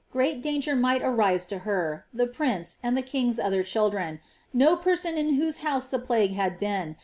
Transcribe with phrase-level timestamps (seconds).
[0.09, 2.05] great danifr might arise to lier.
[2.17, 3.39] iho prince, and the king'?
[3.39, 4.19] other chiltlren.
[4.51, 6.95] no ])erson in wliorf house the plague had been.